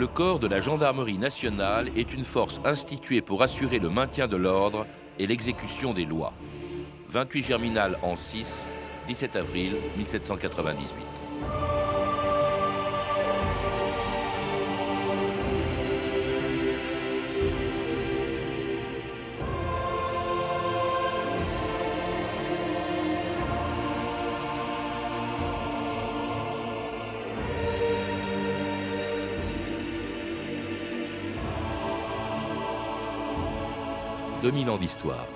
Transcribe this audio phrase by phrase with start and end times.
[0.00, 4.36] Le corps de la gendarmerie nationale est une force instituée pour assurer le maintien de
[4.36, 4.86] l'ordre
[5.18, 6.32] et l'exécution des lois.
[7.10, 8.66] 28 Germinal en 6,
[9.08, 10.96] 17 avril 1798.
[34.50, 35.26] «2000 ans d'histoire.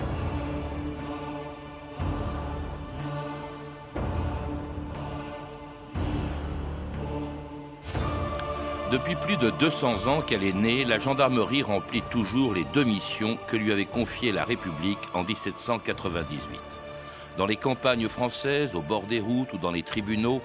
[8.90, 13.38] Depuis plus de 200 ans qu'elle est née, la gendarmerie remplit toujours les deux missions
[13.46, 16.58] que lui avait confiées la République en 1798.
[17.38, 20.42] Dans les campagnes françaises, au bord des routes ou dans les tribunaux,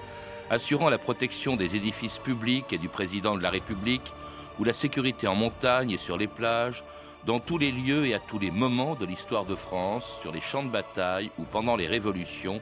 [0.48, 4.12] assurant la protection des édifices publics et du président de la République,
[4.60, 6.84] ou la sécurité en montagne et sur les plages,
[7.26, 10.40] dans tous les lieux et à tous les moments de l'histoire de France, sur les
[10.40, 12.60] champs de bataille ou pendant les révolutions,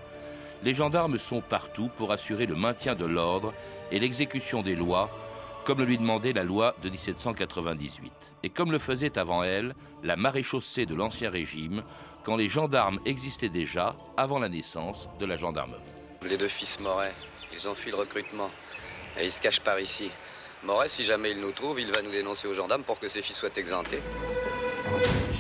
[0.63, 3.55] les gendarmes sont partout pour assurer le maintien de l'ordre
[3.93, 5.11] et l'exécution des lois
[5.69, 8.11] comme le lui demandait la loi de 1798,
[8.43, 11.83] et comme le faisait avant elle la maréchaussée de l'Ancien Régime,
[12.25, 15.83] quand les gendarmes existaient déjà avant la naissance de la gendarmerie.
[16.23, 17.13] Les deux fils Moret,
[17.53, 18.49] ils ont fui le recrutement,
[19.19, 20.11] et ils se cachent par ici.
[20.65, 23.23] Moret, si jamais il nous trouve, il va nous dénoncer aux gendarmes pour que ses
[23.23, 24.01] fils soient exemptés.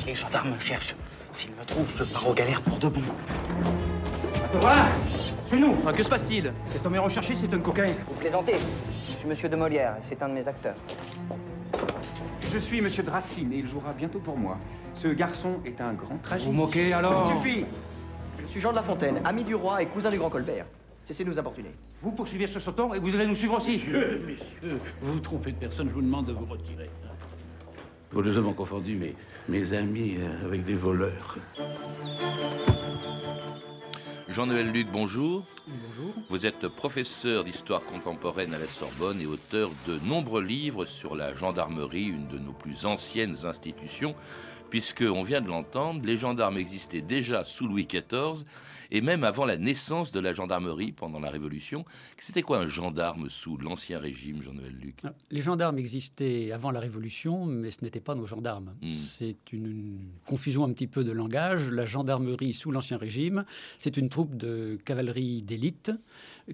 [0.06, 0.94] Les gendarmes me cherchent.
[1.32, 3.02] S'ils me trouvent, je pars aux galères pour de bon.
[4.60, 4.86] Voilà
[5.48, 6.52] C'est nous ah, Que se passe-t-il?
[6.70, 7.88] Cet homme est recherché, c'est un coquin.
[8.08, 8.56] Vous plaisantez
[9.18, 10.76] je suis monsieur de Molière, c'est un de mes acteurs.
[12.52, 14.56] Je suis monsieur de Racine et il jouera bientôt pour moi.
[14.94, 16.52] Ce garçon est un grand tragédien.
[16.52, 17.64] Vous moquez alors Ça suffit
[18.40, 20.66] Je suis Jean de La Fontaine, ami du roi et cousin du grand Colbert.
[21.02, 21.72] Cessez de nous importuner.
[22.00, 23.78] Vous poursuivez sur ce ton et vous allez nous suivre aussi.
[23.78, 26.88] Monsieur, messieurs, vous vous trompez de personne, je vous demande de vous retirer.
[28.14, 29.14] Les hommes ont confondu mes,
[29.48, 31.36] mes amis euh, avec des voleurs.
[34.28, 35.44] Jean-Noël Luc, bonjour.
[35.66, 36.14] Bonjour.
[36.30, 41.34] Vous êtes professeur d'histoire contemporaine à la Sorbonne et auteur de nombreux livres sur la
[41.34, 44.14] gendarmerie, une de nos plus anciennes institutions,
[44.70, 48.44] puisque, on vient de l'entendre, les gendarmes existaient déjà sous Louis XIV
[48.90, 51.84] et même avant la naissance de la gendarmerie pendant la Révolution.
[52.18, 55.00] C'était quoi un gendarme sous l'Ancien Régime, Jean-Noël Luc?
[55.04, 58.74] Ah, Les gendarmes existaient avant la Révolution, mais ce n'étaient pas nos gendarmes.
[58.82, 58.92] Hmm.
[58.92, 61.70] C'est une, confusion un petit peu de langage.
[61.70, 63.44] La gendarmerie sous l'Ancien Régime,
[63.78, 65.90] c'est une troupe de cavalerie d'élite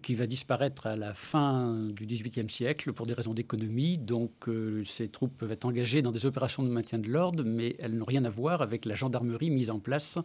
[0.03, 3.99] qui va disparaître à la fin du XVIIIe siècle pour des raisons d'économie.
[3.99, 7.77] Donc euh, ces troupes peuvent être engagées dans des opérations de maintien de l'ordre, mais
[7.79, 10.19] elles n'ont rien à voir avec la gendarmerie mise en place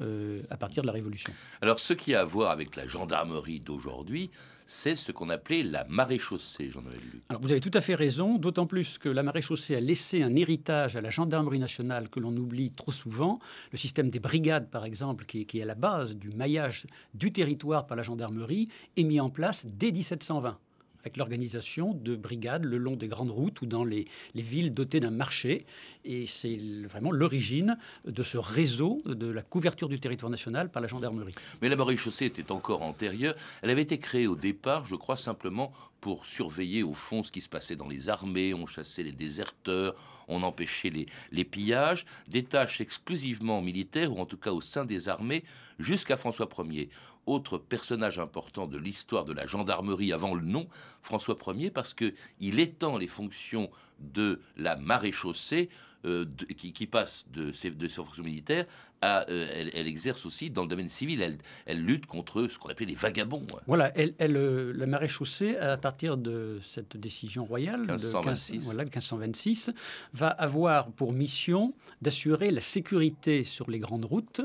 [0.00, 1.32] euh, à partir de la Révolution.
[1.62, 4.30] Alors, ce qui a à voir avec la gendarmerie d'aujourd'hui,
[4.66, 7.22] c'est ce qu'on appelait la maréchaussée, Jean-Noël Luc.
[7.28, 10.34] Alors, vous avez tout à fait raison, d'autant plus que la maréchaussée a laissé un
[10.34, 13.38] héritage à la gendarmerie nationale que l'on oublie trop souvent.
[13.70, 17.32] Le système des brigades, par exemple, qui, qui est à la base du maillage du
[17.32, 20.58] territoire par la gendarmerie, est mis en place dès 1720
[21.06, 25.12] avec l'organisation de brigades le long des grandes routes ou dans les, villes dotées d'un
[25.12, 25.64] marché.
[26.04, 26.58] Et c'est
[26.88, 31.34] vraiment l'origine de ce réseau de la couverture du territoire national par la gendarmerie.
[31.62, 33.36] Mais la maréchaussée était encore antérieure.
[33.62, 35.72] Elle avait été créée au départ, je crois, simplement
[36.06, 38.54] pour surveiller au fond ce qui se passait dans les armées.
[38.54, 39.96] On chassait les déserteurs,
[40.28, 40.92] on empêchait
[41.32, 45.42] les, pillages, des tâches exclusivement militaires, ou en tout cas au sein des armées,
[45.80, 46.90] jusqu'à François Ier
[47.26, 50.68] autre personnage important de l'histoire de la gendarmerie avant le nom,
[51.02, 53.68] François Ier, parce qu'il étend les fonctions
[53.98, 55.68] de la maréchaussée
[56.06, 56.24] euh,
[56.56, 58.64] qui, passe de ses, de fonctions militaires
[59.02, 61.36] à, euh, elle, exerce aussi dans le domaine civil.
[61.66, 63.44] Elle, lutte contre ce qu'on appelait les vagabonds.
[63.66, 68.58] Voilà, elle, euh, la maréchaussée, à partir de cette décision royale 1526.
[68.58, 69.72] De, voilà, 1526,
[70.12, 74.42] va avoir pour mission d'assurer la sécurité sur les grandes routes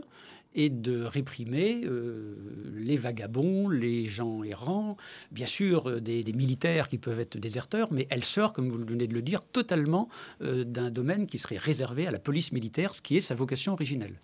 [0.53, 2.35] et de réprimer euh,
[2.75, 4.97] les vagabonds, les gens errants,
[5.31, 9.08] bien sûr euh, des, militaires qui peuvent être déserteurs, mais elle sort, comme vous venez
[9.08, 10.09] de le dire, totalement
[10.41, 13.73] euh, d'un domaine qui serait réservé à la police militaire, ce qui est sa vocation
[13.73, 14.16] originelle.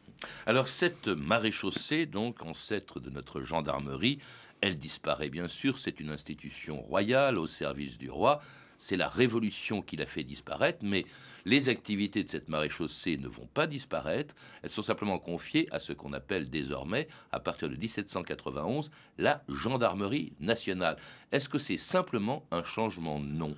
[0.45, 4.19] Alors cette maréchaussée, donc ancêtre de notre gendarmerie,
[4.61, 8.41] elle disparaît bien sûr, c'est une institution royale au service du roi,
[8.77, 11.05] c'est la révolution qui l'a fait disparaître, mais
[11.45, 15.93] les activités de cette maréchaussée ne vont pas disparaître, elles sont simplement confiées à ce
[15.93, 20.97] qu'on appelle désormais, à partir de 1791, la gendarmerie nationale.
[21.31, 23.55] Est-ce que c'est simplement un changement de nom?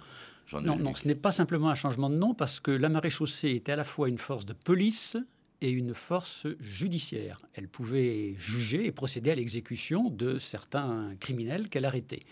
[0.53, 3.73] Non, non, ce n'est pas simplement un changement de nom parce que la maréchaussée était
[3.73, 5.15] à la fois une force de police
[5.61, 7.41] et une force judiciaire.
[7.53, 12.23] Elle pouvait juger et procéder à l'exécution de certains criminels qu'elle arrêtait.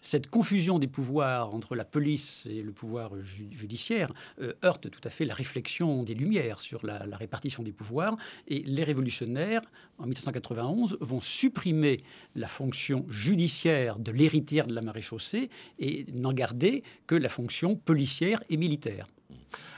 [0.00, 5.10] Cette confusion des pouvoirs entre la police et le pouvoir judiciaire euh, heurte tout à
[5.10, 8.16] fait la réflexion des Lumières sur la, répartition des pouvoirs
[8.48, 9.62] et les révolutionnaires,
[9.98, 12.02] en 1791, vont supprimer
[12.34, 15.48] la fonction judiciaire de l'héritière de la maréchaussée
[15.78, 19.06] et n'en garder que la fonction policière et militaire.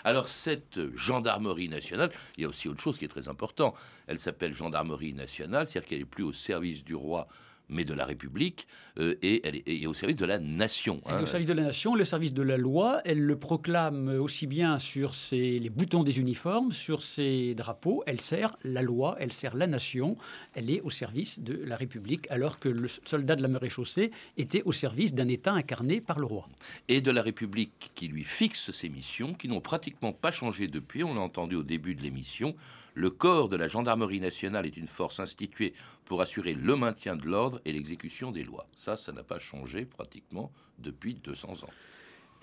[0.05, 3.75] Alors cette gendarmerie nationale, il y a aussi autre chose qui est très important.
[4.07, 7.29] Elle s'appelle gendarmerie nationale, c'est-à-dire qu'elle n'est plus au service du roi
[7.69, 8.67] mais de la République,
[8.99, 11.01] euh, et elle est, au service de la nation.
[11.07, 11.23] Hein.
[11.23, 14.79] Au service de la nation, le service de la loi, elle le proclame aussi bien
[14.79, 19.57] sur ses, les boutons des uniformes, sur ses drapeaux, elle sert la loi, elle sert
[19.57, 20.17] la nation,
[20.55, 24.63] elle est au service de la République, alors que le soldat de la maréchaussée était
[24.65, 26.49] au service d'un État incarné par le roi.
[26.89, 31.05] Et de la République qui lui fixe ses missions, qui n'ont pratiquement pas changé depuis,
[31.05, 32.55] on l'a entendu au début de l'émission,
[32.97, 35.75] le corps de la gendarmerie nationale est une force instituée
[36.07, 38.67] pour assurer le maintien de l'ordre et l'exécution des lois.
[38.75, 41.71] Ça, ça n'a pas changé pratiquement depuis 200 ans.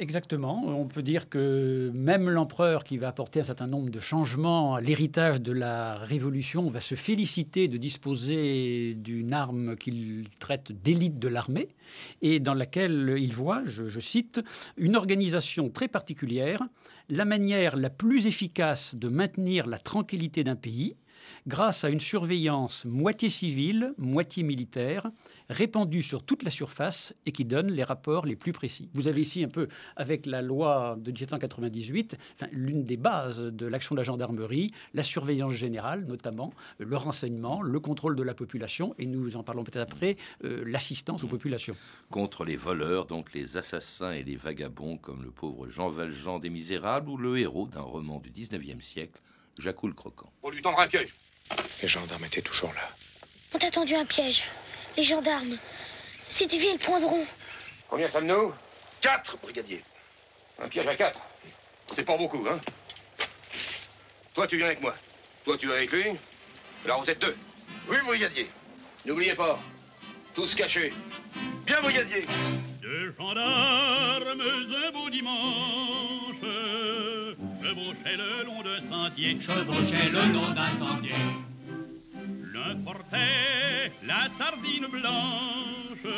[0.03, 0.61] Exactement.
[0.65, 4.81] On peut dire que même l'empereur qui va apporter un certain nombre de changements à
[4.81, 11.29] l'héritage de la Révolution va se féliciter de disposer d'une arme qu'il traite d'élite de
[11.29, 11.69] l'armée
[12.21, 14.41] et dans laquelle il voit, je, cite,
[14.75, 16.61] une organisation très particulière,
[17.07, 20.97] la manière la plus efficace de maintenir la tranquillité d'un pays
[21.47, 25.09] grâce à une surveillance moitié civile, moitié militaire,
[25.49, 28.89] répandue sur toute la surface et qui donne les rapports les plus précis.
[28.93, 32.17] Vous avez ici un peu, avec la loi de 1798,
[32.51, 37.79] l'une des bases de l'action de la gendarmerie, la surveillance générale notamment, le renseignement, le
[37.79, 41.75] contrôle de la population, et nous en parlons peut-être après, euh, l'assistance aux populations.
[42.09, 46.49] Contre les voleurs, donc les assassins et les vagabonds, comme le pauvre Jean Valjean des
[46.49, 49.21] Misérables ou le héros d'un roman du 19e siècle,
[49.57, 50.31] Jacques le Croquant.
[50.41, 51.13] Pour lui tendre un piège.
[51.81, 52.89] Les gendarmes étaient toujours là.
[53.53, 54.43] On t'a tendu un piège.
[54.95, 55.57] Les gendarmes.
[56.29, 57.27] Si tu viens, ils prendront.
[57.89, 58.53] Combien sommes-nous?
[59.01, 59.83] Quatre, brigadier.
[60.59, 61.19] Un piège à quatre?
[61.93, 62.61] C'est pas beaucoup, hein?
[64.33, 64.95] Toi, tu viens avec moi.
[65.43, 66.05] Toi, tu vas avec lui.
[66.85, 67.35] Alors, vous êtes deux.
[67.89, 68.49] Oui, brigadier.
[69.05, 69.59] N'oubliez pas.
[70.33, 70.93] Tous cachés.
[71.65, 72.25] Bien, brigadier.
[72.81, 76.35] Deux gendarmes, un beau dimanche,
[77.73, 81.15] chevauchaient le long de sentier, chevauchaient le long d'un sentier.
[82.53, 86.13] L'un portait la sardine blanche,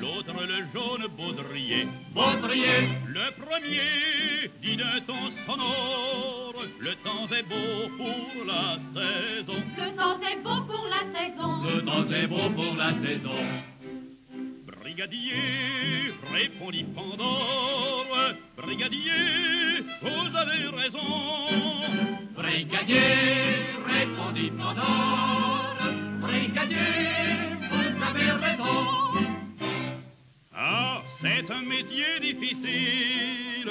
[0.00, 1.86] l'autre le jaune baudrier.
[2.14, 9.62] Baudrier Le premier dit d'un ton sonore, le temps est beau pour la saison.
[9.76, 11.62] Le temps est beau pour la saison.
[11.62, 13.67] Le temps est beau pour la saison.
[14.98, 20.98] Brigadier, répondit Pandore, brigadier, vous avez raison.
[22.34, 22.98] Brigadier,
[23.86, 25.76] répondit Pandore,
[26.20, 26.78] brigadier,
[27.70, 28.74] vous avez raison.
[30.52, 33.70] Ah, c'est un métier difficile,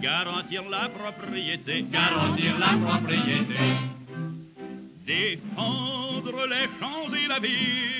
[0.00, 3.60] garantir la propriété, garantir la propriété,
[5.06, 7.96] défendre les champs et la ville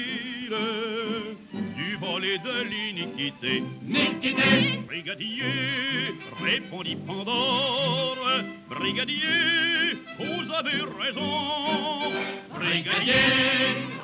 [1.87, 3.63] du vol et de l'iniquité.
[3.83, 8.17] Niquité Brigadier, répondit Pandore,
[8.69, 12.13] brigadier, vous avez raison.
[12.55, 13.27] Brigadier,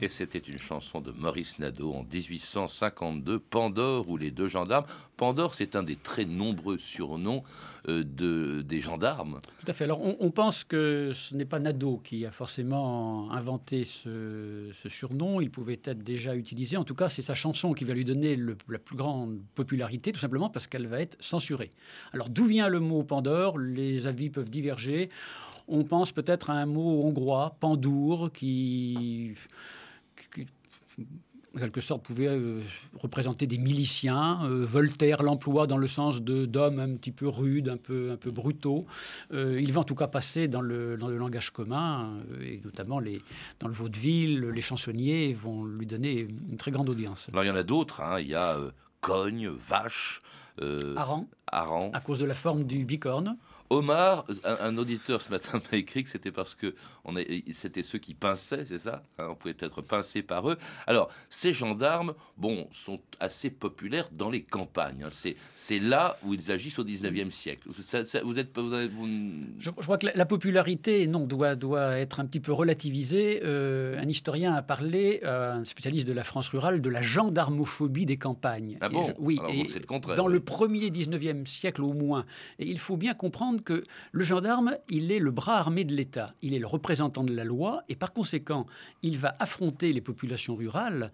[0.00, 4.86] Et c'était une chanson de Maurice Nadeau en 1852, Pandore ou les deux gendarmes.
[5.16, 7.42] Pandore, c'est un des très nombreux surnoms
[7.88, 9.40] euh, de, des gendarmes.
[9.60, 9.84] Tout à fait.
[9.84, 15.40] Alors, on, pense que ce n'est pas Nadeau qui a forcément inventé ce, surnom.
[15.40, 16.76] Il pouvait être déjà utilisé.
[16.76, 20.20] En tout cas, c'est sa chanson qui va lui donner la plus grande popularité, tout
[20.20, 21.70] simplement parce qu'elle va être censurée.
[22.12, 23.58] Alors, d'où vient le mot Pandore?
[23.58, 25.08] Les avis peuvent diverger.
[25.66, 29.34] On pense peut-être à un mot hongrois, Pandour, qui
[31.54, 32.60] en quelque sorte, pouvait euh,
[32.98, 34.44] représenter des miliciens.
[34.44, 38.30] Euh, Voltaire l'emploie dans le sens d'hommes un petit peu rudes, un peu, un peu
[38.30, 38.86] brutaux.
[39.32, 42.98] Euh, il va en tout cas passer dans le, dans le langage commun, et notamment
[42.98, 43.22] les,
[43.60, 47.28] dans le vaudeville, les chansonniers vont lui donner une très grande audience.
[47.32, 48.20] Alors il y en a d'autres, hein.
[48.20, 48.56] il y a
[49.00, 50.22] cogne, vache.
[50.96, 53.36] Aran, à cause de la forme du bicorne.
[53.70, 56.74] Omar, un, auditeur ce matin m'a écrit que c'était parce que
[57.52, 60.56] c'était ceux qui pinçaient, c'est ça hein, On pouvait être pincé par eux.
[60.86, 65.04] Alors, ces gendarmes, bon, sont assez populaires dans les campagnes.
[65.04, 65.32] Hein.
[65.54, 67.68] C'est là où ils agissent au 19e siècle.
[67.68, 68.58] vous êtes,
[69.58, 73.40] Je, crois que la, popularité, non, doit, doit être un petit peu relativisée.
[73.44, 78.06] Euh, un historien a parlé, euh, un spécialiste de la France rurale, de la gendarmophobie
[78.06, 78.78] des campagnes.
[78.80, 80.16] Ah bon Oui, c'est le contraire.
[80.16, 82.24] Dans le premier 19e siècle au moins.
[82.58, 86.34] Et il faut bien comprendre que le gendarme, il est le bras armé de l'État.
[86.42, 88.66] Il est le représentant de la loi et par conséquent,
[89.02, 91.10] il va affronter les populations rurales,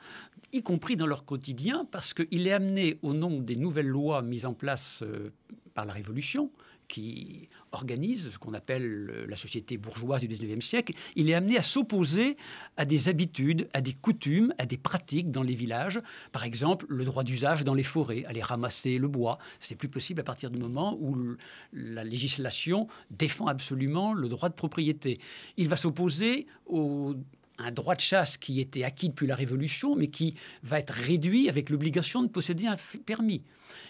[0.53, 4.47] y compris dans leur quotidien, parce qu'il est amené au nom des nouvelles lois mises
[4.47, 5.31] en place euh,
[5.75, 6.51] par la Révolution,
[6.89, 11.63] qui organise ce qu'on appelle la société bourgeoise du 19e siècle, il est amené à
[11.63, 12.37] s'opposer
[12.77, 15.99] à des habitudes, à des coutumes, à des pratiques dans les villages.
[16.33, 19.39] Par exemple, le droit d'usage dans les forêts, aller ramasser le bois.
[19.61, 21.37] C'est plus possible à partir du moment où
[21.73, 25.19] la législation défend absolument le droit de propriété.
[25.57, 27.15] Il va s'opposer au
[27.59, 31.49] un droit de chasse qui était acquis depuis la Révolution, mais qui va être réduit
[31.49, 33.43] avec l'obligation de posséder un permis.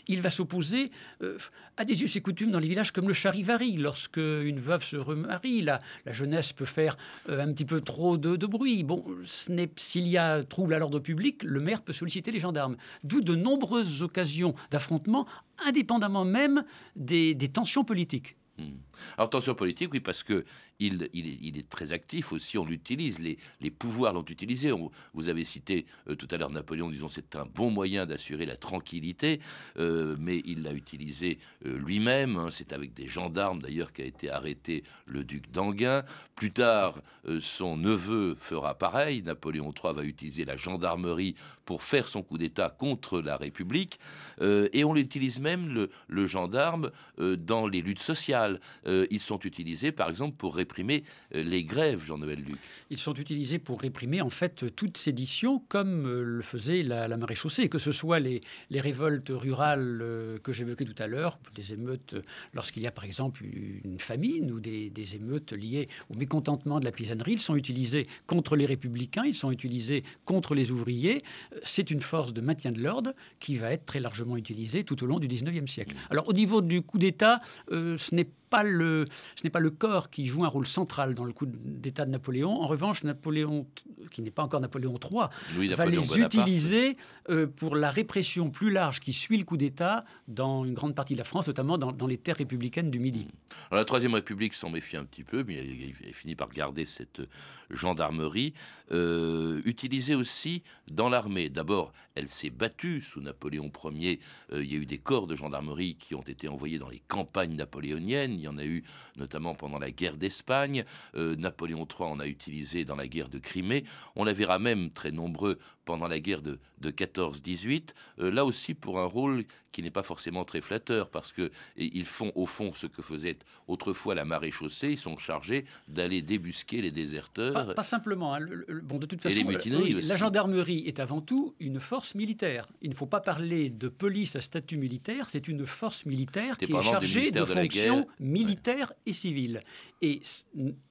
[0.06, 0.90] Il va s'opposer
[1.22, 1.38] euh,
[1.76, 3.76] à des us et coutumes dans les villages comme le charivari.
[3.76, 6.96] Lorsque une veuve se remarie, la, la jeunesse peut faire
[7.28, 8.82] euh, un petit peu trop de, bruit.
[8.82, 12.76] Bon, s'il y a trouble à l'ordre public, le maire peut solliciter les gendarmes.
[13.02, 15.26] D'où de nombreuses occasions d'affrontement,
[15.66, 16.64] indépendamment même
[16.96, 18.36] des tensions politiques.
[18.58, 18.76] Hmm.
[19.16, 20.44] Alors, tension politique, oui, parce que
[20.80, 24.72] il, est, très actif aussi, on l'utilise, les, pouvoirs l'ont utilisé.
[25.14, 28.56] vous avez cité euh, tout à l'heure Napoléon, disons c'est un bon moyen d'assurer la
[28.56, 29.40] tranquillité,
[29.78, 32.36] euh, mais il l'a utilisé euh, lui-même.
[32.36, 32.48] Hein.
[32.50, 36.04] c'est avec des gendarmes d'ailleurs qu'a été arrêté le duc d'Anguin.
[36.34, 37.00] Plus tard,
[37.40, 39.22] son neveu fera pareil.
[39.22, 43.98] Napoléon III va utiliser la gendarmerie pour faire son coup d'État contre la République.
[44.40, 48.60] et on l'utilise même, le, le gendarme, dans les luttes sociales.
[48.86, 51.04] Ils sont utilisés, par exemple, pour réprimer
[51.34, 52.58] euh, les grèves, Jean-Noël Luc.
[52.90, 57.34] Ils sont utilisés pour réprimer, en fait, toute sédition, comme euh, le faisait la, la
[57.34, 58.40] chaussée, que ce soit les,
[58.70, 60.02] les révoltes rurales
[60.42, 62.14] que j'évoquais tout à l'heure, des émeutes
[62.54, 66.84] lorsqu'il y a, par exemple, une famine ou des, des émeutes liées au mécontentement de
[66.84, 67.32] la paysannerie.
[67.32, 71.22] Ils sont utilisés contre les républicains, ils sont utilisés contre les ouvriers.
[71.62, 75.06] C'est une force de maintien de l'ordre qui va être très largement utilisée tout au
[75.06, 75.96] long du 19e siècle.
[76.10, 77.40] Alors, au niveau du coup d'État,
[77.70, 78.28] ce n'est
[78.62, 79.06] le,
[79.36, 82.10] ce n'est pas le corps qui joue un rôle central dans le coup d'État de
[82.10, 82.50] Napoléon.
[82.50, 83.66] En revanche, Napoléon,
[84.10, 86.96] qui n'est pas encore Napoléon III, va les utiliser
[87.30, 91.14] euh, pour la répression plus large qui suit le coup d'État dans une grande partie
[91.14, 93.26] de la France, notamment dans, les terres républicaines du Midi.
[93.70, 97.22] Alors, la Troisième République s'en méfie un petit peu, mais elle, finit par garder cette
[97.70, 98.52] gendarmerie,
[98.92, 101.48] euh, utilisée aussi dans l'armée.
[101.48, 104.20] D'abord, elle s'est battue sous Napoléon Ier.
[104.52, 107.02] Euh, il y a eu des corps de gendarmerie qui ont été envoyés dans les
[107.08, 108.38] campagnes napoléoniennes.
[108.44, 108.84] Y en a eu
[109.16, 110.84] notamment pendant la guerre d'Espagne.
[111.14, 113.84] Euh, Napoléon III en a utilisé dans la guerre de Crimée.
[114.16, 117.90] On la verra même très nombreux pendant la guerre de, de 14-18.
[118.18, 119.44] Euh, là aussi pour un rôle
[119.74, 123.36] qui n'est pas forcément très flatteur parce que ils font au fond ce que faisait
[123.66, 124.92] autrefois la marée chaussée.
[124.92, 127.74] Ils sont chargés d'aller débusquer les déserteurs.
[127.74, 128.36] Pas, simplement.
[128.36, 128.46] Hein.
[128.84, 132.68] bon, de toute façon, la gendarmerie est avant tout une force militaire.
[132.82, 135.28] Il ne faut pas parler de police à statut militaire.
[135.28, 139.60] C'est une force militaire qui est chargée de, fonctions militaires et civiles.
[140.02, 140.22] Et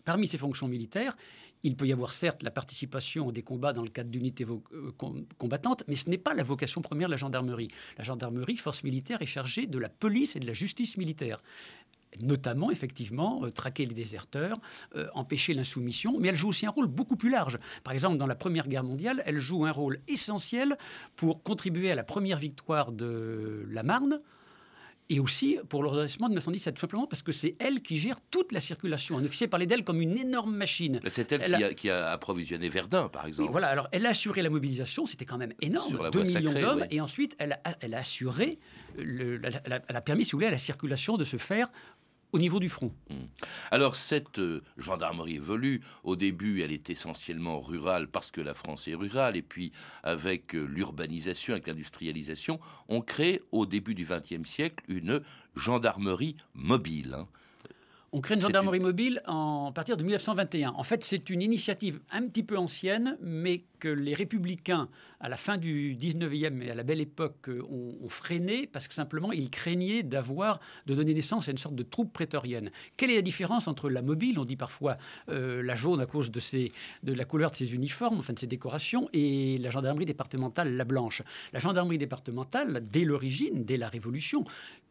[0.04, 1.16] parmi ces fonctions militaires,
[1.64, 4.92] il peut y avoir certes la participation des combats dans le cadre d'unités euh,
[5.38, 7.70] combattantes, mais ce n'est pas la vocation première de la gendarmerie.
[7.98, 11.40] La gendarmerie, force militaire, est chargée de la police et de la justice militaire
[12.22, 14.60] notamment effectivement euh, traquer les déserteurs,
[14.96, 17.58] euh, empêcher l'insoumission, mais elle joue aussi un rôle beaucoup plus large.
[17.84, 20.78] Par exemple, dans la Première Guerre mondiale, elle joue un rôle essentiel
[21.16, 24.22] pour contribuer à la première victoire de la Marne,
[25.14, 28.20] et aussi pour le redressement de 1917, tout simplement parce que c'est elle qui gère
[28.32, 29.20] toute la circulation.
[29.20, 31.00] Un officier parlait d'elle comme une énorme machine.
[31.08, 33.52] C'est elle, qui, a, approvisionné Verdun, par exemple.
[33.52, 37.00] voilà, alors elle a assuré la mobilisation, c'était quand même énorme, 2 millions d'hommes, et
[37.00, 38.58] ensuite elle a, elle a assuré,
[38.98, 41.70] le, elle a permis, si vous voulez, à la circulation de se faire
[42.34, 42.92] au niveau du front.
[43.10, 43.28] Hmm.
[43.72, 45.82] Alors cette euh, gendarmerie évolue.
[46.04, 49.38] Au début, elle est essentiellement rurale parce que la France est rurale.
[49.38, 49.72] Et puis
[50.04, 52.60] avec euh, l'urbanisation, avec l'industrialisation,
[52.90, 55.22] on crée au début du XXe siècle une
[55.56, 57.16] gendarmerie mobile.
[57.18, 57.28] Hein.
[58.16, 60.74] On crée une gendarmerie mobile en, à partir de 1921.
[60.76, 65.58] En fait, c'est une initiative un petit peu ancienne, mais les républicains, à la fin
[65.58, 70.04] du 19e et à la belle époque, euh, ont, freiné parce que simplement ils craignaient
[70.04, 72.70] d'avoir, de donner naissance à une sorte de troupe prétorienne.
[72.98, 74.96] Quelle est la différence entre la mobile, on dit parfois
[75.30, 76.40] euh, la jaune à cause de,
[77.04, 80.84] de la couleur de ses uniformes, enfin de ses décorations, et la gendarmerie départementale, la
[80.84, 81.22] blanche?
[81.54, 84.44] La gendarmerie départementale, dès l'origine, dès la Révolution,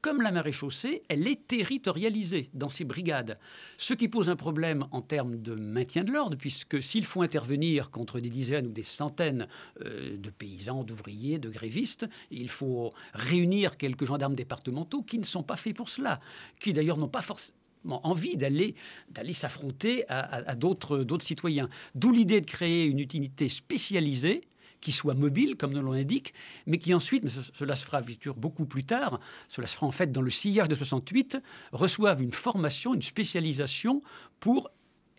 [0.02, 3.38] comme la maréchaussée, elle est territorialisée dans ses brigades.
[3.76, 7.90] Ce qui pose un problème en termes de maintien de l'ordre, puisque s'il faut intervenir
[7.90, 9.48] contre des dizaines ou des centaines
[9.84, 15.42] euh, de paysans, d'ouvriers, de grévistes, il faut réunir quelques gendarmes départementaux qui ne sont
[15.42, 16.20] pas faits pour cela,
[16.60, 18.76] qui d'ailleurs n'ont pas forcément envie d'aller
[19.10, 21.68] d'aller s'affronter à d'autres citoyens.
[21.96, 24.42] D'où l'idée de créer une utilité spécialisée
[24.82, 26.34] qui soit mobile, comme nous l'on indique,
[26.66, 28.02] mais qui ensuite, cela se fera
[28.36, 31.38] beaucoup plus tard, cela se fera en fait dans le sillage de 68,
[31.70, 34.02] reçoivent une formation, une spécialisation
[34.40, 34.70] pour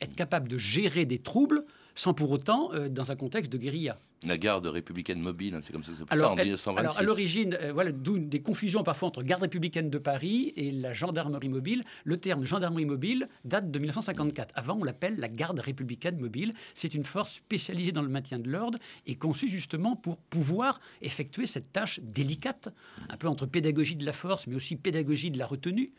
[0.01, 3.97] être capable de gérer des troubles sans pour autant euh, dans un contexte de guérilla.
[4.25, 6.79] La garde républicaine mobile, hein, c'est comme ça que ça alors, en 1926.
[6.79, 10.71] Alors, à l'origine, euh, voilà, d'où des confusions parfois entre garde républicaine de Paris et
[10.71, 11.83] la gendarmerie mobile.
[12.05, 14.53] Le terme gendarmerie mobile date de 1954.
[14.55, 16.53] Avant, on l'appelle la garde républicaine mobile.
[16.73, 21.45] C'est une force spécialisée dans le maintien de l'ordre et conçue justement pour pouvoir effectuer
[21.45, 22.69] cette tâche délicate,
[23.09, 25.91] un peu entre pédagogie de la force, mais aussi pédagogie de la retenue.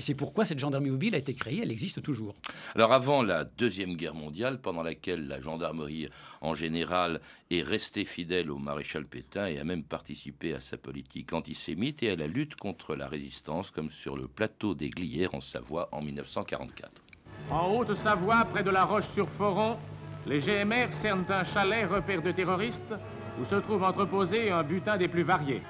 [0.00, 2.34] Et c'est pourquoi cette gendarmerie mobile a été créée, elle existe toujours.
[2.74, 6.08] Alors avant la Deuxième Guerre mondiale, pendant laquelle la gendarmerie
[6.40, 11.34] en général est restée fidèle au maréchal Pétain et a même participé à sa politique
[11.34, 15.42] antisémite et à la lutte contre la résistance, comme sur le plateau des Glières en
[15.42, 17.02] Savoie en 1944.
[17.50, 19.76] En Haute-Savoie, près de la Roche-sur-Foron,
[20.24, 22.94] les GMR cernent un chalet repère de terroristes
[23.38, 25.60] où se trouve entreposé un butin des plus variés.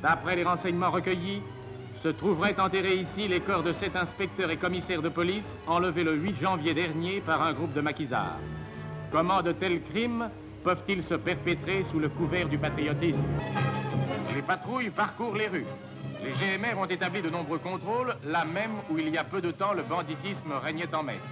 [0.00, 1.42] D'après les renseignements recueillis,
[2.04, 6.14] se trouveraient enterrés ici les corps de sept inspecteurs et commissaires de police enlevés le
[6.14, 8.36] 8 janvier dernier par un groupe de maquisards.
[9.10, 10.28] Comment de tels crimes
[10.64, 13.24] peuvent-ils se perpétrer sous le couvert du patriotisme?
[14.34, 15.66] Les patrouilles parcourent les rues.
[16.22, 19.50] Les GMR ont établi de nombreux contrôles, là même où il y a peu de
[19.50, 21.24] temps le banditisme régnait en maître.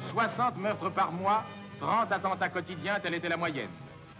[0.00, 1.44] 60 meurtres par mois,
[1.78, 3.68] 30 attentats quotidiens, telle était la moyenne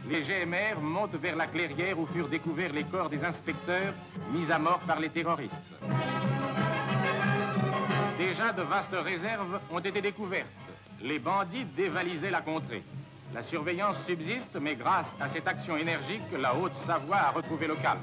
[0.08, 3.92] les GMR montent vers la clairière où furent découverts les corps des inspecteurs
[4.32, 5.54] mis à mort par les terroristes.
[8.18, 10.46] Déjà de vastes réserves ont été découvertes.
[11.02, 12.82] Les bandits dévalisaient la contrée.
[13.34, 18.00] La surveillance subsiste, mais grâce à cette action énergique, la Haute-Savoie a retrouvé le calme.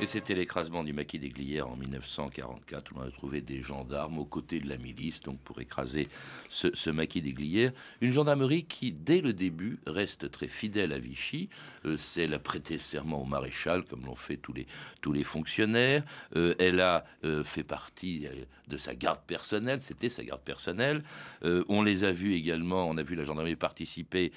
[0.00, 4.18] Et c'était l'écrasement du maquis des Glières en 1944, où on a trouvé des gendarmes
[4.18, 6.06] aux côtés de la milice, donc pour écraser
[6.48, 7.72] ce, maquis des Glières.
[8.00, 11.48] Une gendarmerie qui, dès le début, reste très fidèle à Vichy.
[11.84, 14.68] Euh, c'est elle a prêté serment au maréchal, comme l'ont fait tous les,
[15.00, 16.04] tous les fonctionnaires.
[16.36, 18.28] Euh, elle a euh, fait partie
[18.68, 21.02] de sa garde personnelle, c'était sa garde personnelle.
[21.42, 24.30] on les a vus également, on a vu la gendarmerie participer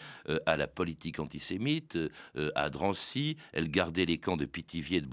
[0.46, 1.98] à la politique antisémite
[2.56, 3.36] à Drancy.
[3.52, 5.08] Elle gardait les camps de Pithiviers et de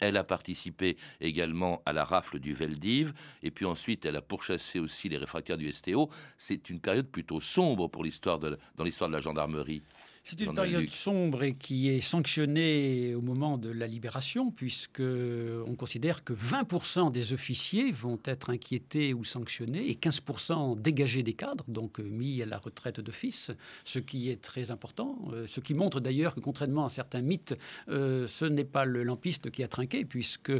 [0.00, 3.12] Elle a participé également à la rafle du Veldiv.
[3.42, 6.10] Et puis ensuite, elle a pourchassé aussi les réfractaires du STO.
[6.38, 9.82] C'est une période plutôt sombre pour l'histoire dans l'histoire de la gendarmerie.
[10.24, 15.74] C'est une période sombre et qui est sanctionnée au moment de la libération, puisque on
[15.74, 21.64] considère que 20% des officiers vont être inquiétés ou sanctionnés et 15% dégagés des cadres,
[21.66, 23.50] donc euh, mis à la retraite d'office,
[23.82, 25.18] ce qui est très important.
[25.32, 27.58] Euh, ce qui montre d'ailleurs que, contrairement à certains mythes,
[27.88, 30.52] euh, ce n'est pas le lampiste qui a trinqué, puisque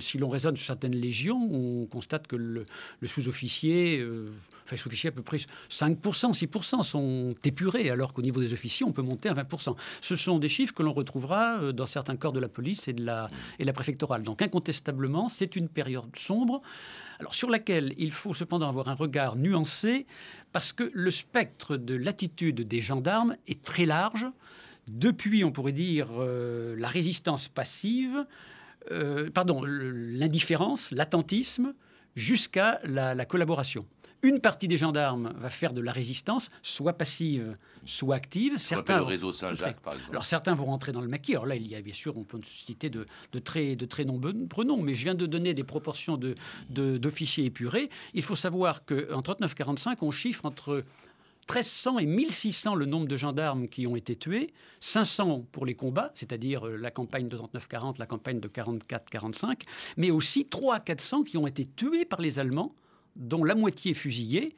[0.00, 2.64] si l'on raisonne sur certaines légions, on constate que le,
[3.06, 4.06] sous-officier,
[4.64, 5.38] enfin, sous-officier à peu près
[5.70, 9.76] 5%, 6% sont épurés, alors qu'au niveau des officiers, on monter à 20%.
[10.00, 12.92] Ce sont des chiffres que l'on retrouvera euh, dans certains corps de la police et
[12.92, 13.28] de la
[13.72, 14.22] préfectorale.
[14.22, 16.62] Donc incontestablement, c'est une période sombre,
[17.18, 20.06] alors sur laquelle il faut cependant avoir un regard nuancé,
[20.52, 24.26] parce que le spectre de l'attitude des gendarmes est très large,
[24.88, 28.26] depuis, on pourrait dire, euh, la résistance passive,
[28.90, 31.74] euh, pardon, l'indifférence, l'attentisme,
[32.14, 33.84] jusqu'à la collaboration.
[34.22, 38.58] Une partie des gendarmes va faire de la résistance, soit passive, soit active.
[38.58, 40.10] Certains le réseau Saint-Jacques, par exemple.
[40.10, 41.32] Alors certains vont rentrer dans le maquis.
[41.32, 44.04] Alors là, il y a bien sûr, on peut citer de, de, très, de très
[44.04, 46.18] nombreux noms, mais je viens de donner des proportions
[46.68, 47.90] d'officiers de, épurés.
[48.12, 50.82] Il faut savoir qu'en 39-45, on chiffre entre
[51.48, 56.10] 1300 et 1600 le nombre de gendarmes qui ont été tués, 500 pour les combats,
[56.14, 59.62] c'est-à-dire euh, la campagne de 39-40, la campagne de 44-45,
[59.96, 62.74] mais aussi 3 à 400 qui ont été tués par les Allemands
[63.16, 64.54] dont la moitié fusillée.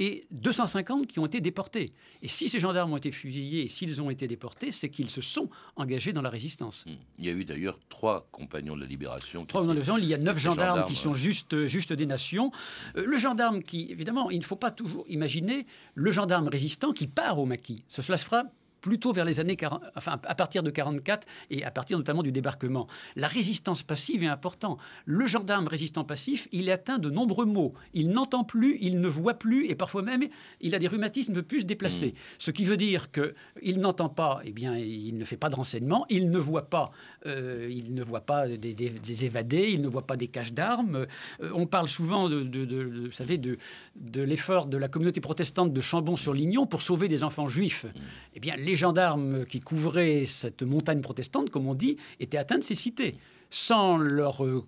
[0.00, 1.92] Et 250 qui ont été déportés.
[2.22, 5.20] Et si ces gendarmes ont été fusillés et s'ils ont été déportés, c'est qu'ils se
[5.20, 6.86] sont engagés dans la résistance.
[6.86, 6.94] Hmm.
[7.18, 9.44] Il y a eu d'ailleurs trois compagnons de la libération.
[9.44, 12.06] Trois compagnons de la libération, il y a neuf gendarmes, qui sont juste, juste des
[12.06, 12.50] nations.
[12.96, 17.06] Euh, le gendarme qui, évidemment, il ne faut pas toujours imaginer le gendarme résistant qui
[17.06, 17.84] part au maquis.
[17.88, 18.44] Cela se fera
[18.80, 22.32] plutôt vers les années 40, enfin à partir de 44 et à partir notamment du
[22.32, 22.86] débarquement.
[23.16, 24.78] La résistance passive est importante.
[25.04, 27.72] Le gendarme résistant passif, il est atteint de nombreux maux.
[27.94, 30.24] Il n'entend plus, il ne voit plus et parfois même
[30.60, 32.08] il a des rhumatismes ne plus se déplacer.
[32.08, 32.18] Mmh.
[32.38, 35.56] Ce qui veut dire que il n'entend pas, eh bien il ne fait pas de
[35.56, 36.90] renseignement, il ne voit pas,
[37.26, 41.06] euh, il ne voit pas des, évadés, il ne voit pas des caches d'armes.
[41.42, 43.58] Euh, on parle souvent de, de, savez, de,
[43.96, 47.84] de l'effort de la communauté protestante de Chambon-sur-Lignon pour sauver des enfants juifs.
[47.84, 48.00] Mmh.
[48.34, 52.64] Eh bien les gendarmes qui couvraient cette montagne protestante, comme on dit, étaient atteints de
[52.64, 53.14] cécité.
[53.50, 54.64] Sans leur euh,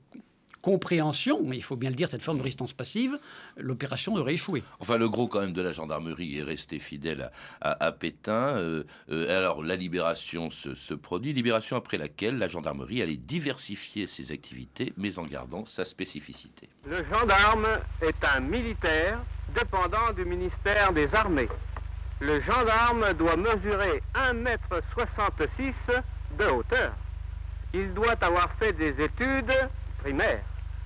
[0.63, 3.19] compréhension, mais il faut bien le dire, cette forme de résistance passive,
[3.57, 4.63] l'opération aurait échoué.
[4.79, 8.57] Enfin, le gros quand même de la gendarmerie est resté fidèle à, Pétain.
[8.57, 14.31] Euh, euh, alors, la libération se, produit, libération après laquelle la gendarmerie allait diversifier ses
[14.31, 16.69] activités, mais en gardant sa spécificité.
[16.87, 17.67] Le gendarme
[18.01, 19.21] est un militaire
[19.55, 21.49] dépendant du ministère des Armées
[22.23, 26.03] le gendarme doit mesurer 1,66 m
[26.39, 26.93] de hauteur.
[27.75, 29.53] Il doit avoir fait des études
[29.99, 30.43] primaires.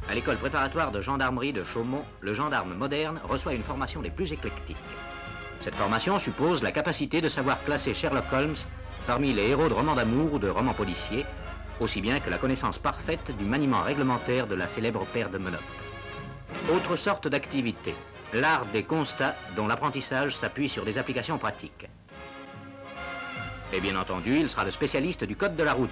[0.09, 4.33] À l'école préparatoire de gendarmerie de Chaumont, le gendarme moderne reçoit une formation des plus
[4.33, 4.77] éclectiques.
[5.61, 8.57] Cette formation suppose la capacité de savoir classer Sherlock Holmes
[9.07, 11.27] parmi les héros de romans d'amour ou de romans policiers,
[11.81, 15.61] aussi bien que la connaissance parfaite du maniement réglementaire de la célèbre paire de menottes.
[16.73, 17.95] Autre sorte d'activité,
[18.33, 21.89] l'art des constats dont l'apprentissage s'appuie sur des applications pratiques.
[23.73, 25.91] Et bien entendu, il sera le spécialiste du code de la route,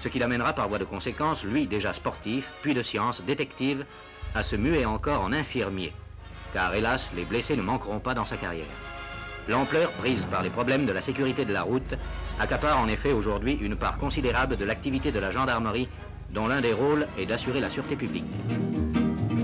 [0.00, 3.84] ce qui l'amènera par voie de conséquence, lui déjà sportif, puis de science, détective,
[4.34, 5.92] à se muer encore en infirmier.
[6.52, 8.66] Car hélas, les blessés ne manqueront pas dans sa carrière.
[9.48, 11.94] L'ampleur prise par les problèmes de la sécurité de la route
[12.38, 15.88] accapare en effet aujourd'hui une part considérable de l'activité de la gendarmerie,
[16.34, 18.24] dont l'un des rôles est d'assurer la sûreté publique.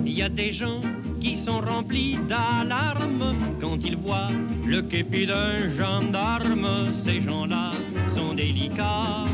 [0.04, 0.80] Il y a des gens
[1.20, 4.30] qui sont remplis d'alarme quand ils voient
[4.66, 6.92] le képi d'un gendarme.
[7.04, 7.72] Ces gens-là
[8.08, 9.26] sont délicats.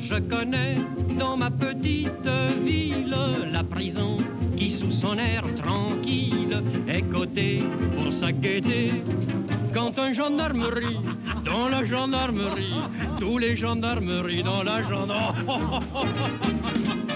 [0.00, 0.76] Je connais
[1.18, 2.30] dans ma petite
[2.64, 3.16] ville
[3.52, 4.18] la prison
[4.56, 7.62] qui sous son air tranquille est cotée
[7.94, 9.02] pour sa gaieté.
[9.74, 10.98] Quand un gendarmerie
[11.44, 12.74] dans la gendarmerie,
[13.18, 15.82] tous les gendarmeries dans la gendarmerie.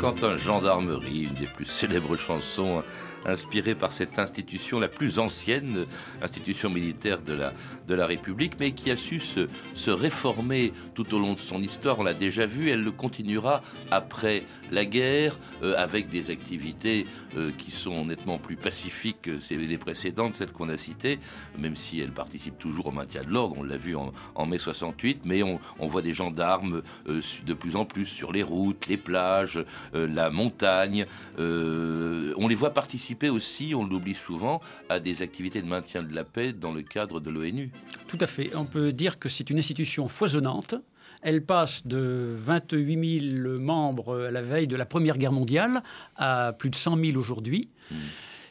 [0.00, 2.84] Un gendarmerie, une des plus célèbres chansons
[3.26, 5.86] inspirée par cette institution, la plus ancienne
[6.22, 7.52] institution militaire de la,
[7.86, 11.60] de la République, mais qui a su se, se réformer tout au long de son
[11.60, 11.98] histoire.
[11.98, 17.06] On l'a déjà vu, elle le continuera après la guerre, euh, avec des activités
[17.36, 21.18] euh, qui sont nettement plus pacifiques que les précédentes, celles qu'on a citées,
[21.58, 23.56] même si elle participe toujours au maintien de l'ordre.
[23.58, 27.84] On l'a vu en, mai 68, mais on, voit des gendarmes euh, de plus en
[27.84, 31.06] plus sur les routes, les plages, la montagne.
[31.38, 36.14] Euh, on les voit participer aussi, on l'oublie souvent, à des activités de maintien de
[36.14, 37.70] la paix dans le cadre de l'ONU.
[38.06, 38.50] Tout à fait.
[38.54, 40.74] On peut dire que c'est une institution foisonnante.
[41.20, 45.82] Elle passe de 28 000 membres à la veille de la Première Guerre mondiale
[46.16, 47.68] à plus de 100 000 aujourd'hui.
[47.90, 47.96] Hmm.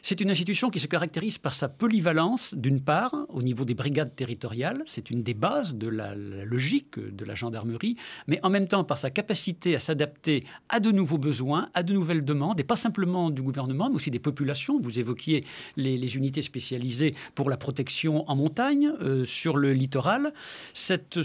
[0.02, 4.14] C'est une institution qui se caractérise par sa polyvalence, d'une part, au niveau des brigades
[4.14, 8.84] territoriales, c'est une des bases de la, logique de la gendarmerie, mais en même temps
[8.84, 12.76] par sa capacité à s'adapter à de nouveaux besoins, à de nouvelles demandes, et pas
[12.76, 14.80] simplement du gouvernement, mais aussi des populations.
[14.80, 15.44] Vous évoquiez
[15.76, 20.32] les, unités spécialisées pour la protection en montagne, euh, sur le littoral.
[20.74, 21.22] Cette,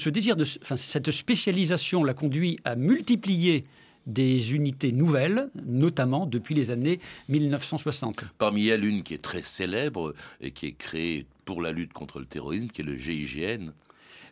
[1.12, 3.64] spécialisation l'a conduit à multiplier
[4.06, 8.26] des unités nouvelles, notamment depuis les années 1960.
[8.38, 12.20] Parmi elles, une qui est très célèbre et qui est créée pour la lutte contre
[12.20, 13.72] le terrorisme, qui est le GIGN.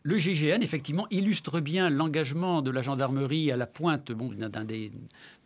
[0.03, 4.91] Le GIGN, effectivement, illustre bien l'engagement de la gendarmerie à la pointe d'un des,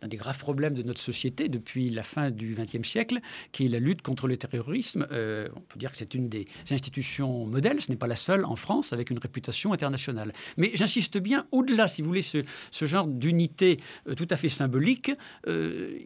[0.04, 3.20] graves problèmes de notre société depuis la fin du XXe siècle,
[3.52, 5.06] qui est la lutte contre le terrorisme.
[5.12, 8.46] Euh, on peut dire que c'est une des institutions modèles, ce n'est pas la seule
[8.46, 10.32] en France, avec une réputation internationale.
[10.56, 14.48] Mais j'insiste bien, au-delà, si vous voulez, ce, ce genre d'unité euh, tout à fait
[14.48, 15.12] symbolique,
[15.48, 15.98] euh,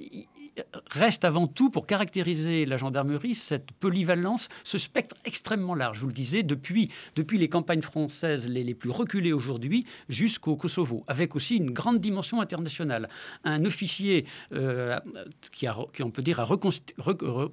[0.91, 5.99] reste avant tout pour caractériser la gendarmerie cette polyvalence, ce spectre extrêmement large.
[5.99, 10.57] Je vous le disais, depuis, depuis les campagnes françaises les, les plus reculées aujourd'hui jusqu'au
[10.57, 13.09] Kosovo, avec aussi une grande dimension internationale.
[13.45, 14.99] Un officier euh,
[15.53, 16.95] qui, a, qui, on peut dire, a reconstru,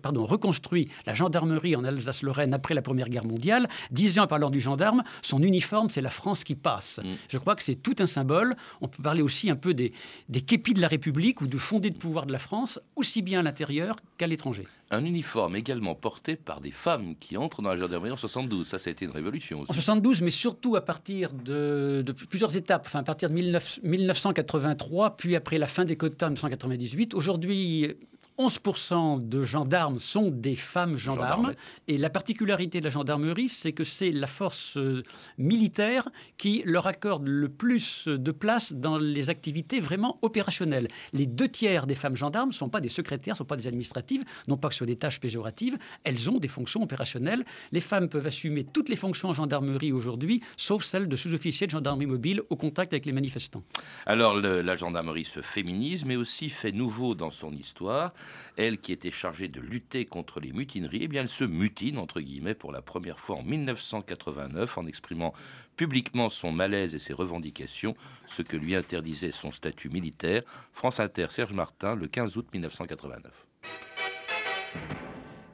[0.02, 4.60] pardon, reconstruit la gendarmerie en Alsace-Lorraine après la Première Guerre mondiale, disant en parlant du
[4.60, 7.00] gendarme, son uniforme, c'est la France qui passe.
[7.04, 7.10] Mm.
[7.30, 8.56] Je crois que c'est tout un symbole.
[8.82, 9.94] On peut parler aussi un peu des,
[10.30, 13.40] des képis de la République ou de fondés de pouvoir de la France aussi bien
[13.40, 14.68] à l'intérieur qu'à l'étranger.
[14.92, 18.68] Un uniforme également porté par des femmes qui entrent dans la gendarmerie en 72.
[18.68, 19.72] Ça, ça a été une révolution aussi.
[19.72, 22.84] En 72, mais surtout à partir de, plusieurs étapes.
[22.86, 27.14] Enfin, à partir de 1983, puis après la fin des quotas en 1998.
[27.14, 27.96] Aujourd'hui,
[28.38, 31.54] 11% de gendarmes sont des femmes gendarmes.
[31.88, 35.04] Et la particularité de la gendarmerie, c'est que c'est la force euh,
[35.38, 40.88] militaire qui leur accorde le plus de place dans les activités vraiment opérationnelles.
[41.14, 43.68] Les deux tiers des femmes gendarmes ne sont pas des secrétaires, ne sont pas des
[43.68, 47.44] administratives, non pas que ce soit des tâches péjoratives, elles ont des fonctions opérationnelles.
[47.72, 51.72] Les femmes peuvent assumer toutes les fonctions en gendarmerie aujourd'hui, sauf celles de sous-officiers de
[51.72, 53.64] gendarmerie mobile au contact avec les manifestants.
[54.06, 58.14] Alors la gendarmerie se féminise, mais aussi fait nouveau dans son histoire.
[58.58, 62.22] Elle qui était chargée de lutter contre les mutineries, eh bien elle se mutine, entre
[62.22, 65.34] guillemets, pour la première fois en 1989 en exprimant
[65.76, 70.44] publiquement son malaise et ses revendications, ce que lui interdisait son statut militaire.
[70.74, 73.48] France Inter, Serge Martin, le 15 août 1989.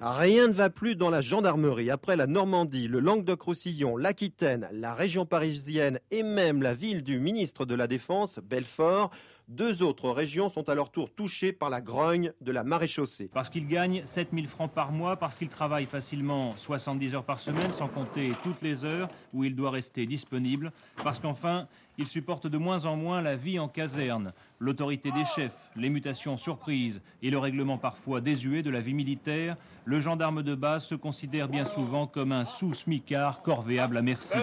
[0.06, 1.90] Rien ne va plus dans la gendarmerie.
[1.90, 7.64] Après la Normandie, le Languedoc-Roussillon, l'Aquitaine, la région parisienne et même la ville du ministre
[7.64, 9.12] de la Défense, Belfort,
[9.48, 13.30] deux autres régions sont à leur tour touchées par la grogne de la maréchaussée.
[13.34, 17.72] Parce qu'ils gagnent 7000 francs par mois, parce qu'ils travaillent facilement 70 heures par semaine,
[17.72, 20.72] sans compter toutes les heures où il doit rester disponible,
[21.04, 25.56] parce qu'enfin, ils supportent de moins en moins la vie en caserne, l'autorité des chefs,
[25.76, 30.56] les mutations surprises et le règlement parfois désuet de la vie militaire, le gendarme de
[30.56, 34.38] base se considère bien souvent comme un sous-smicard corvéable à merci.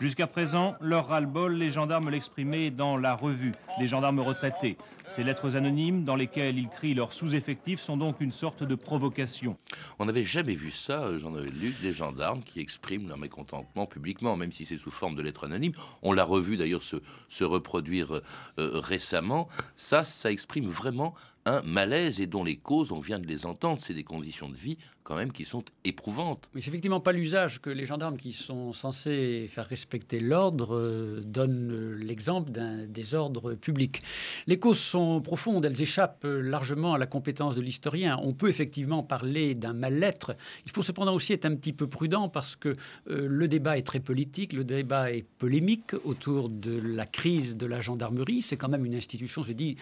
[0.00, 4.78] Jusqu'à présent, leur ras-le-bol, les gendarmes l'exprimaient dans la revue des gendarmes retraités.
[5.10, 9.58] Ces lettres anonymes dans lesquelles ils crient leurs sous-effectifs sont donc une sorte de provocation.
[9.98, 13.84] On n'avait jamais vu ça, euh, j'en avais lu, des gendarmes qui expriment leur mécontentement
[13.84, 15.74] publiquement, même si c'est sous forme de lettres anonymes.
[16.00, 18.22] On l'a revu d'ailleurs se, reproduire euh,
[18.58, 19.48] euh, récemment.
[19.76, 21.14] Ça, ça exprime vraiment
[21.46, 24.56] un malaise et dont les causes, on vient de les entendre, c'est des conditions de
[24.56, 24.78] vie
[25.10, 26.48] quand même qui sont éprouvantes.
[26.54, 31.20] Mais c'est effectivement pas l'usage que les gendarmes qui sont censés faire respecter l'ordre euh,
[31.24, 34.02] donnent euh, l'exemple d'un désordre public.
[34.46, 38.20] Les causes sont profondes, elles échappent euh, largement à la compétence de l'historien.
[38.22, 40.36] On peut effectivement parler d'un mal-être.
[40.64, 42.76] Il faut cependant aussi être un petit peu prudent parce que
[43.06, 47.80] le débat est très politique, le débat est polémique autour de la crise de la
[47.80, 48.42] gendarmerie.
[48.42, 49.76] C'est quand même une institution, je dis,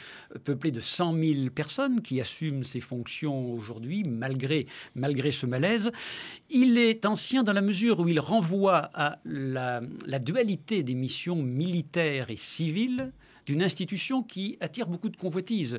[0.44, 5.92] peuplée de 100 000 personnes qui assument ces fonctions aujourd'hui, malgré, malgré ce malaise.
[6.50, 12.30] Il est ancien dans la mesure où il renvoie à la dualité des missions militaires
[12.30, 13.12] et civiles
[13.48, 15.78] d'une institution qui attire beaucoup de convoitises.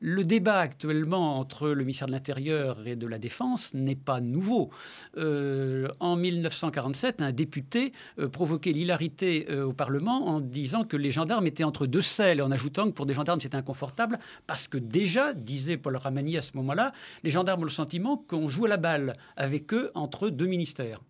[0.00, 4.70] Le débat actuellement entre le ministère de l'Intérieur et de la Défense n'est pas nouveau.
[5.18, 11.12] Euh, en 1947, un député euh, provoquait l'hilarité euh, au Parlement en disant que les
[11.12, 14.78] gendarmes étaient entre deux selles, en ajoutant que pour des gendarmes c'était inconfortable parce que
[14.78, 18.68] déjà, disait Paul Ramani à ce moment-là, les gendarmes ont le sentiment qu'on joue à
[18.68, 21.00] la balle avec eux entre deux ministères.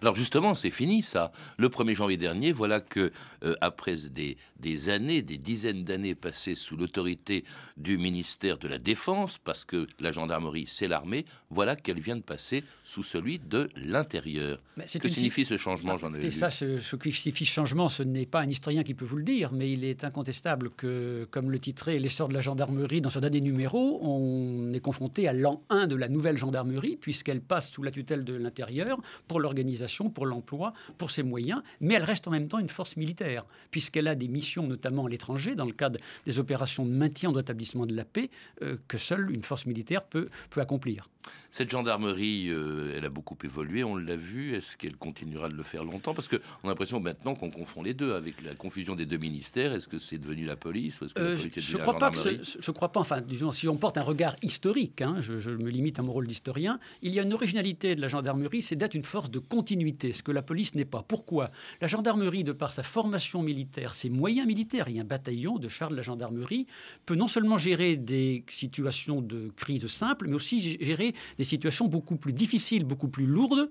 [0.00, 1.32] Alors justement, c'est fini ça.
[1.58, 3.12] Le 1er janvier dernier, voilà que
[3.44, 7.44] euh, après des, des, années, des dizaines d'années passées sous l'autorité
[7.76, 12.22] du ministère de la Défense, parce que la gendarmerie c'est l'armée, voilà qu'elle vient de
[12.22, 14.62] passer sous celui de l'intérieur.
[15.00, 18.26] Que signifie ce changement, j'en ai ça, ce, ce qui signifie ce changement, ce n'est
[18.26, 21.58] pas un historien qui peut vous le dire, mais il est incontestable que, comme le
[21.58, 25.86] titrait l'essor de la gendarmerie dans ce dernier numéro, on est confronté à l'an 1
[25.86, 29.65] de la nouvelle gendarmerie, puisqu'elle passe sous la tutelle de l'intérieur pour l'organisation
[30.14, 34.08] pour l'emploi, pour ses moyens, mais elle reste en même temps une force militaire, puisqu'elle
[34.08, 37.86] a des missions, notamment à l'étranger, dans le cadre des opérations de maintien de l'établissement
[37.86, 38.30] de la paix,
[38.62, 41.08] euh, que seule une force militaire peut, peut accomplir.
[41.50, 44.54] Cette gendarmerie, euh, elle a beaucoup évolué, on l'a vu.
[44.54, 46.14] Est-ce qu'elle continuera de le faire longtemps?
[46.14, 49.72] Parce qu'on a l'impression maintenant qu'on confond les deux avec la confusion des deux ministères.
[49.72, 51.98] Est-ce que c'est devenu la police, ou est-ce que la euh, police Je ne crois
[51.98, 52.18] pas que
[52.60, 53.00] je crois pas.
[53.00, 56.12] Enfin, disons, si on porte un regard historique, hein, je, je, me limite à mon
[56.12, 59.38] rôle d'historien, il y a une originalité de la gendarmerie, c'est d'être une force de
[59.66, 61.02] ce que la police n'est pas.
[61.02, 61.48] Pourquoi?
[61.80, 65.90] La gendarmerie, de par sa formation militaire, ses moyens militaires, a un bataillon de chars
[65.90, 66.66] de la gendarmerie,
[67.04, 72.16] peut non seulement gérer des situations de crise simples, mais aussi gérer des situations beaucoup
[72.16, 73.68] plus difficiles, beaucoup plus lourdes,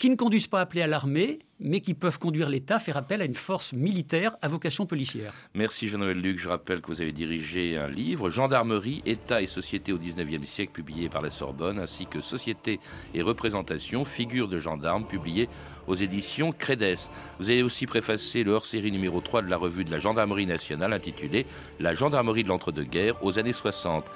[0.00, 3.20] qui ne conduisent pas à appeler à l'armée, mais qui peuvent conduire l'État faire appel
[3.20, 5.34] à une force militaire à vocation policière.
[5.52, 6.38] Merci Jean-Noël Luc.
[6.38, 10.72] Je rappelle que vous avez dirigé un livre, Gendarmerie, État et société au XIXe siècle,
[10.72, 12.80] publié par la Sorbonne, ainsi que Société
[13.12, 15.50] et représentation, figure de gendarme, publié
[15.86, 17.10] aux éditions Credes.
[17.38, 20.94] Vous avez aussi préfacé le hors-série numéro 3 de la revue de la Gendarmerie nationale,
[20.94, 21.44] intitulé
[21.78, 24.06] La gendarmerie de l'entre-deux-guerres aux années 60.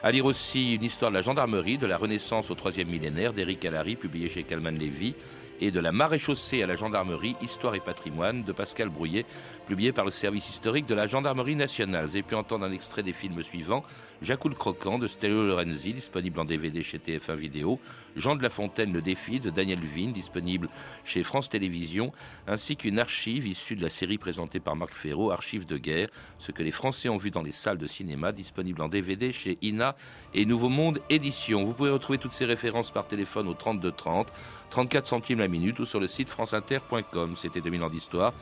[0.00, 3.64] À lire aussi une histoire de la gendarmerie, de la Renaissance au troisième millénaire d'Éric
[3.64, 5.16] Allary, publié chez Calman Lévy,
[5.60, 9.24] et de la maréchaussée à la gendarmerie, Histoire et patrimoine de Pascal Brouillet,
[9.66, 12.04] publié par le service historique de la gendarmerie nationale.
[12.06, 13.84] Vous avez pu entendre un extrait des films suivants.
[14.22, 17.80] Jacques le Croquant de Stelio Lorenzi, disponible en DVD chez TF1 Vidéo,
[18.16, 20.68] Jean de La Fontaine, Le Défi de Daniel Vigne, disponible
[21.04, 22.12] chez France Télévisions,
[22.46, 26.08] ainsi qu'une archive issue de la série présentée par Marc Ferraud, Archives de guerre,
[26.38, 29.58] ce que les Français ont vu dans les salles de cinéma, disponible en DVD chez
[29.62, 29.87] INA
[30.34, 31.64] et Nouveau Monde Édition.
[31.64, 34.28] Vous pouvez retrouver toutes ces références par téléphone au 32 30,
[34.70, 37.36] 34 centimes la minute ou sur le site franceinter.com.
[37.36, 38.32] C'était 2000 ans d'histoire.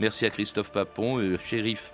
[0.00, 1.92] Merci à Christophe Papon, euh, shérif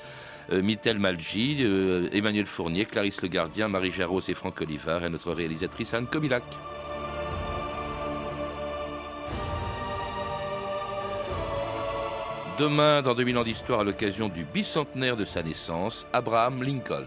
[0.51, 5.33] euh, Mittel euh, Emmanuel Fournier, Clarisse Le Gardien, Marie Jarros et Franck Olivard et notre
[5.33, 6.45] réalisatrice Anne Kobilac.
[12.59, 17.05] Demain, dans 2000 ans d'histoire, à l'occasion du bicentenaire de sa naissance, Abraham Lincoln.